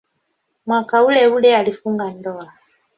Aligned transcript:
Mwaka 0.65 1.03
uleule 1.03 1.57
alifunga 1.57 2.11
ndoa. 2.13 2.53